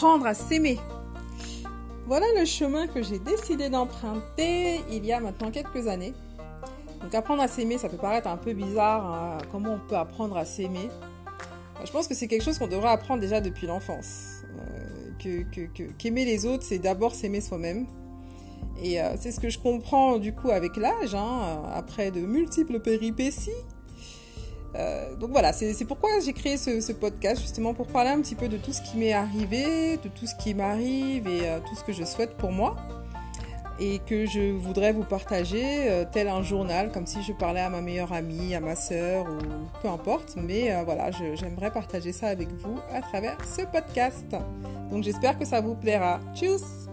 [0.00, 0.78] apprendre à s'aimer.
[2.06, 6.14] Voilà le chemin que j'ai décidé d'emprunter il y a maintenant quelques années.
[7.02, 9.04] Donc apprendre à s'aimer, ça peut paraître un peu bizarre.
[9.04, 10.88] Hein, comment on peut apprendre à s'aimer
[11.84, 14.42] Je pense que c'est quelque chose qu'on devrait apprendre déjà depuis l'enfance.
[15.22, 15.42] Euh,
[15.98, 17.86] qu'aimer les autres, c'est d'abord s'aimer soi-même.
[18.82, 22.80] Et euh, c'est ce que je comprends du coup avec l'âge, hein, après de multiples
[22.80, 23.50] péripéties.
[24.76, 28.48] Euh, donc voilà, c'est pourquoi j'ai créé ce, podcast, justement pour parler un petit peu
[28.48, 31.84] de tout ce qui m'est arrivé, de tout ce qui m'arrive et euh, tout ce
[31.84, 32.76] que je souhaite pour moi.
[33.82, 37.70] Et que je voudrais vous partager euh, tel un journal, comme si je parlais à
[37.70, 40.34] ma meilleure amie, à ma sœur ou peu importe.
[40.36, 44.36] Mais voilà, j'aimerais partager ça avec vous à travers ce podcast.
[44.90, 46.20] Donc j'espère que ça vous plaira.
[46.34, 46.90] Tchuss